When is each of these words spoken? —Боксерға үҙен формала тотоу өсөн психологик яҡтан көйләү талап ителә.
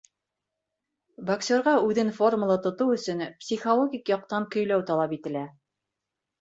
—Боксерға 1.27 1.73
үҙен 1.91 2.09
формала 2.21 2.57
тотоу 2.65 2.97
өсөн 2.97 3.23
психологик 3.45 4.13
яҡтан 4.17 4.51
көйләү 4.59 4.91
талап 4.93 5.17
ителә. 5.23 5.49